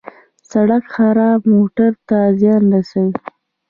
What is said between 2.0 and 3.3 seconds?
ته زیان رسوي.